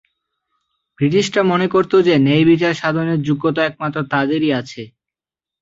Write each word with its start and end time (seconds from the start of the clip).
ব্রিটিশরা 0.99 1.41
মনে 1.51 1.67
করত 1.73 1.91
যে, 2.07 2.13
ন্যায়বিচার 2.19 2.79
সাধনের 2.81 3.19
যোগ্যতা 3.27 3.61
একমাত্র 3.65 3.97
তাদেরই 4.13 4.51
আছে। 4.61 4.81